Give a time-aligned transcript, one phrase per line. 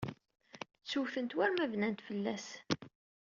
[0.83, 2.47] Ttewtent war ma bnant fell-as.